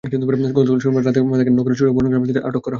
গতকাল 0.03 0.77
শনিবার 0.79 1.03
রাতে 1.05 1.19
তাঁকে 1.31 1.51
নগরের 1.57 1.77
ছোট 1.79 1.87
বনগ্রাম 1.89 2.21
এলাকা 2.21 2.29
থেকে 2.29 2.47
আটক 2.47 2.53
করা 2.55 2.57
হয়। 2.57 2.69